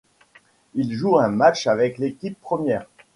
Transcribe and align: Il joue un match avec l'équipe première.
Il 0.73 0.91
joue 0.93 1.19
un 1.19 1.27
match 1.27 1.67
avec 1.67 1.99
l'équipe 1.99 2.39
première. 2.41 2.87